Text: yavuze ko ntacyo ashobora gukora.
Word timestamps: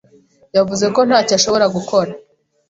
yavuze 0.57 0.85
ko 0.95 0.99
ntacyo 1.07 1.33
ashobora 1.39 1.65
gukora. 1.75 2.11